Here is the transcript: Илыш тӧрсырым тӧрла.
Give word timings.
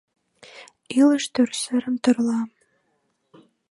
Илыш 0.99 1.25
тӧрсырым 1.33 1.95
тӧрла. 2.03 2.39